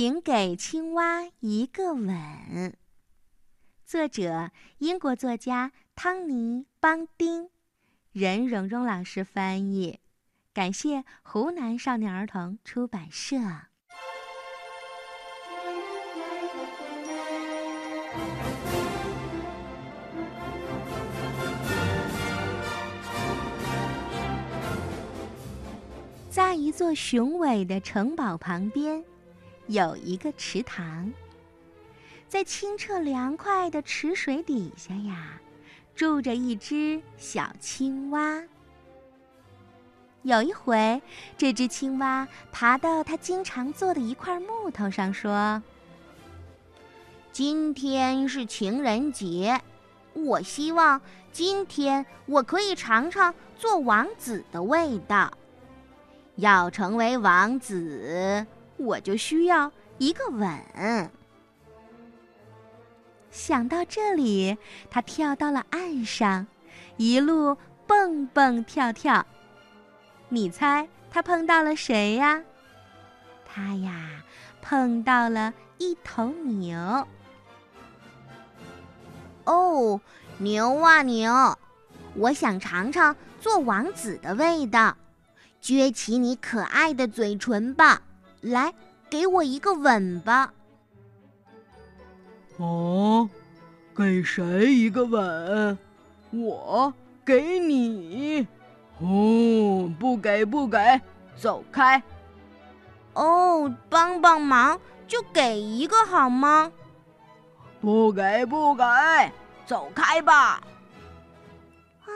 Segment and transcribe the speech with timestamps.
[0.00, 2.76] 请给青蛙一个吻。
[3.84, 7.50] 作者：英国作家汤尼·邦丁，
[8.12, 9.98] 任蓉蓉老师翻译。
[10.54, 13.38] 感谢湖南少年儿童出版社。
[26.30, 29.04] 在一座雄伟的城堡旁边，
[29.68, 31.12] 有一个池塘。
[32.28, 35.40] 在清澈凉快的池水底下呀，
[35.94, 38.42] 住着一只小青蛙。
[40.22, 41.00] 有一回，
[41.38, 45.62] 这只青蛙爬到它经常坐的一块木头上，说
[47.32, 49.58] ：“今天是情人节，
[50.12, 51.00] 我希望
[51.32, 55.32] 今天我可以尝尝做王子的味道。
[56.36, 58.44] 要成为王子，
[58.78, 61.10] 我就需要一个吻。”
[63.30, 64.56] 想到这里，
[64.90, 66.46] 他跳到了岸上，
[66.96, 69.24] 一路蹦蹦跳跳。
[70.30, 72.42] 你猜他碰到了谁呀？
[73.46, 74.24] 他呀，
[74.60, 77.06] 碰到了一头牛。
[79.44, 80.00] 哦，
[80.38, 81.56] 牛啊牛，
[82.14, 84.96] 我想尝尝做王子的味道，
[85.62, 88.02] 撅起你可爱的嘴唇吧，
[88.40, 88.72] 来，
[89.10, 90.52] 给我一个吻吧。
[92.56, 93.28] 哦，
[93.94, 95.78] 给谁一个吻？
[96.30, 96.92] 我
[97.24, 98.46] 给你。
[99.00, 101.00] 哦，不给不给，
[101.36, 102.02] 走开！
[103.14, 106.72] 哦，帮帮忙，就给一个好吗？
[107.80, 108.84] 不给不给，
[109.66, 110.60] 走开吧！
[112.06, 112.12] 唉，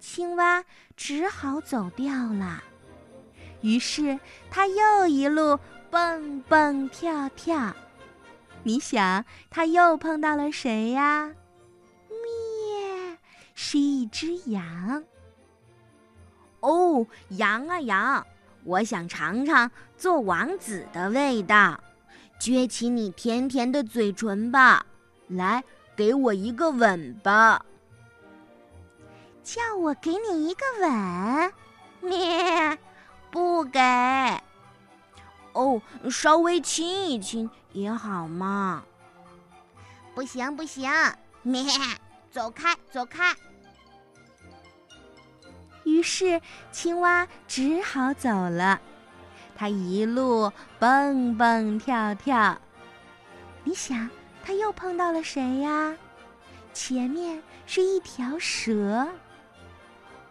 [0.00, 0.64] 青蛙
[0.96, 2.62] 只好走掉了。
[3.60, 4.18] 于是
[4.50, 5.58] 它又一路
[5.90, 7.74] 蹦蹦跳跳。
[8.62, 11.32] 你想，它又碰到了谁呀？
[12.08, 13.18] 咩，
[13.54, 15.02] 是一只羊。
[16.60, 18.26] 哦，羊啊羊，
[18.64, 21.80] 我想尝尝做王子的味道，
[22.40, 24.84] 撅起你甜甜的嘴唇吧，
[25.28, 25.62] 来，
[25.94, 27.64] 给我一个吻吧。
[29.44, 31.52] 叫我给你一个吻？
[32.00, 32.78] 咩，
[33.30, 33.80] 不给。
[35.52, 35.80] 哦，
[36.10, 38.82] 稍微亲一亲也好嘛。
[40.14, 40.90] 不行不行，
[41.42, 41.64] 咩，
[42.30, 43.34] 走开走开。
[45.84, 46.40] 于是，
[46.70, 48.80] 青蛙只好走了。
[49.56, 52.56] 它一路蹦蹦跳跳。
[53.64, 54.08] 你想，
[54.44, 55.96] 它又碰到了谁呀？
[56.72, 59.08] 前面是一条蛇。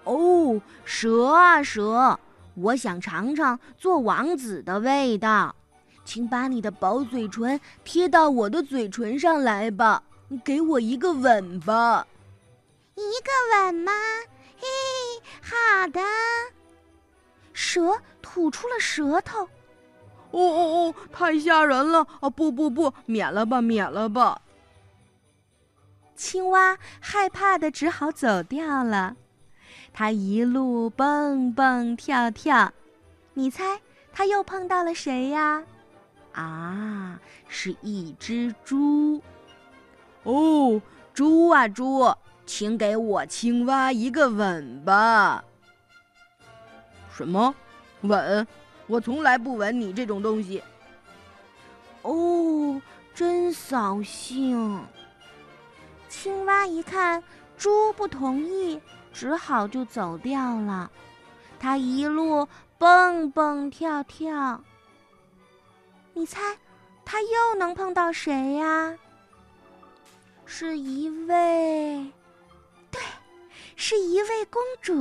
[0.05, 2.16] 哦，蛇啊蛇，
[2.59, 5.55] 我想尝尝做王子的味道，
[6.03, 10.01] 请把你的薄嘴唇贴到我的嘴唇上来吧，
[10.43, 12.07] 给我一个吻吧。
[12.95, 13.91] 一个吻吗？
[14.57, 14.67] 嘿，
[15.41, 16.01] 好的。
[17.53, 19.43] 蛇吐出了舌头。
[20.31, 22.05] 哦哦哦，太吓人了！
[22.19, 24.41] 啊，不不不，免了吧，免了吧。
[26.15, 29.15] 青蛙害怕的只好走掉了。
[29.99, 32.71] 它一路蹦蹦跳跳。
[33.33, 33.81] 你猜，
[34.13, 35.63] 它又碰到了谁呀？
[36.33, 39.19] 啊，是一只猪。
[40.21, 40.79] 哦，
[41.15, 42.13] 猪啊猪！
[42.45, 45.43] 请给我青蛙一个吻吧。
[47.11, 47.55] 什么？
[48.01, 48.47] 吻？
[48.85, 50.61] 我从来不吻你这种东西。
[52.03, 52.79] 哦，
[53.15, 54.79] 真扫兴。
[56.07, 57.23] 青蛙一看
[57.57, 58.79] 猪不同意，
[59.17, 60.91] 只好就走掉了。
[61.59, 62.47] 它一路
[62.77, 64.63] 蹦蹦跳跳。
[66.13, 66.55] 你猜，
[67.03, 68.95] 它又能碰到谁呀？
[70.45, 72.11] 是一位。
[72.91, 73.01] 对
[73.75, 74.93] 是一位公主。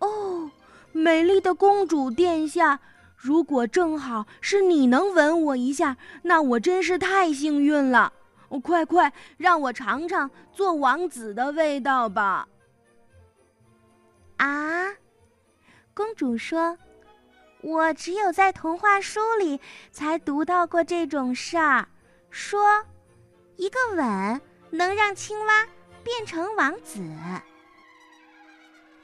[0.00, 0.50] 哦，
[0.92, 2.78] 美丽的公主殿下，
[3.16, 8.12] 如果正好是你能吻我一下，那我真是太幸运了。
[8.58, 12.48] 快快让我尝尝做王子的味道吧！
[14.38, 14.96] 啊，
[15.94, 16.76] 公主说
[17.62, 19.60] ：“我只有在童话书里
[19.92, 21.86] 才读到过这种事儿，
[22.30, 22.84] 说
[23.56, 25.66] 一个吻能让青蛙。”
[26.02, 26.98] 变成王子，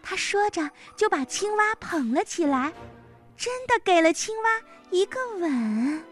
[0.02, 2.72] 他说着就把青蛙捧了起来，
[3.36, 4.50] 真的给了青蛙
[4.90, 6.02] 一个吻。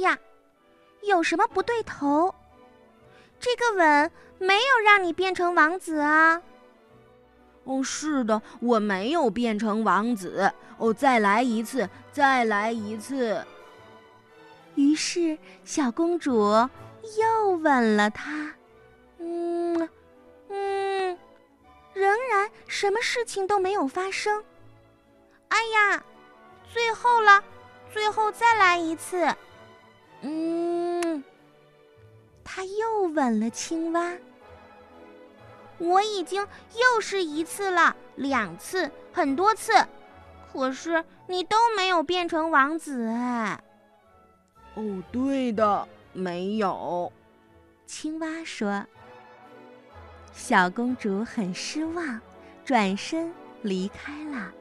[0.00, 0.18] 呀，
[1.02, 2.34] 有什么不对头？
[3.40, 6.42] 这个吻没有让你变成王子啊！
[7.64, 10.52] 哦，是的，我没有变成王子。
[10.78, 13.44] 哦，再来一次，再来一次。
[14.74, 16.50] 于是，小公主
[17.18, 18.54] 又吻了他。
[19.18, 19.88] 嗯，
[20.48, 21.18] 嗯，
[21.92, 24.42] 仍然什么事情都没有发生。
[25.48, 26.02] 哎呀，
[26.72, 27.42] 最后了，
[27.92, 29.26] 最后再来一次。
[30.22, 31.22] 嗯，
[32.44, 34.12] 他又吻了青蛙。
[35.78, 39.72] 我已经又是一次了，两次，很多次，
[40.52, 43.60] 可是你都没有变成王子哎。
[44.74, 47.12] 哦，对的，没有。
[47.86, 48.84] 青蛙说。
[50.32, 52.20] 小公主很失望，
[52.64, 53.32] 转身
[53.62, 54.52] 离开了，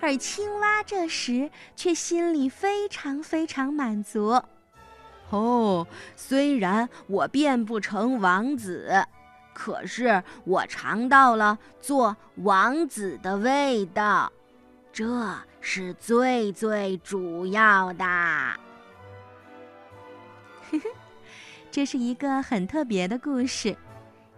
[0.00, 4.42] 而青蛙这时却心里非常非常满足。
[5.32, 5.84] 哦，
[6.14, 9.04] 虽然我变不成王子。
[9.54, 14.32] 可是我尝到了做王子的味道，
[14.90, 15.04] 这
[15.60, 18.04] 是最最主要的。
[18.04, 18.56] 呵
[20.70, 20.80] 呵，
[21.70, 23.76] 这是一个很特别的故事，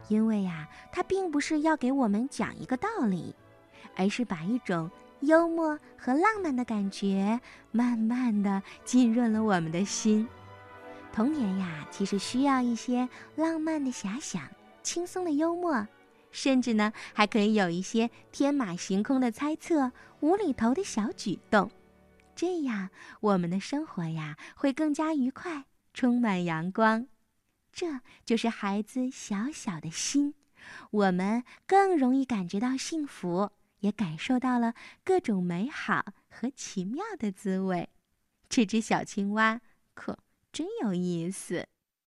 [0.09, 3.37] 因为呀，它并不是要给我们讲一个道理，
[3.97, 4.91] 而是把一种
[5.21, 7.41] 幽默和浪漫的感觉
[7.71, 10.27] 慢慢的浸润了我们的心。
[11.15, 14.51] 童年呀，其实需要一些浪漫的遐想。
[14.83, 15.87] 轻松的幽默，
[16.33, 21.71] 甚至呢，还可以有一些天马行空的猜测、无厘头的小举动，
[22.35, 22.91] 这样
[23.21, 27.07] 我们的生活呀会更加愉快，充满阳光。
[27.73, 30.35] 这就是孩子小小的心，
[30.91, 34.75] 我们更容易感觉到幸福，也感受到了
[35.05, 37.89] 各种美好和奇妙的滋味。
[38.49, 39.61] 这只小青蛙
[39.95, 40.19] 可
[40.55, 41.67] 真有意思。